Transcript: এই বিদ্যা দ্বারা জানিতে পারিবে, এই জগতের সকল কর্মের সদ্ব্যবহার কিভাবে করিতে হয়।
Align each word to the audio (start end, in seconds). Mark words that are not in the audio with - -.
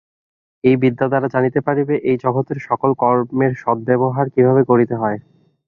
এই 0.63 0.75
বিদ্যা 0.81 1.05
দ্বারা 1.07 1.27
জানিতে 1.27 1.59
পারিবে, 1.67 1.95
এই 2.09 2.17
জগতের 2.23 2.57
সকল 2.67 2.89
কর্মের 3.01 3.53
সদ্ব্যবহার 3.63 4.25
কিভাবে 4.29 4.61
করিতে 4.69 4.95
হয়। 4.95 5.17